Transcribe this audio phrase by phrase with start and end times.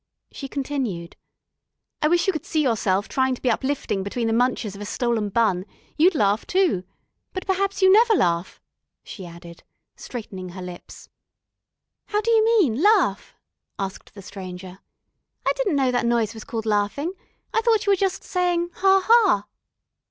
[0.31, 1.15] She continued:
[2.01, 4.85] "I wish you could see yourself, trying to be uplifting between the munches of a
[4.85, 5.63] stolen bun.
[5.95, 6.85] You'd laugh too.
[7.33, 8.59] But perhaps you never laugh,"
[9.03, 9.61] she added,
[9.95, 11.07] straightening her lips.
[12.07, 13.35] "How d'you mean laugh?"
[13.77, 14.79] asked the Stranger.
[15.47, 17.13] "I didn't know that noise was called laughing.
[17.53, 19.45] I thought you were just saying 'Ha ha.'"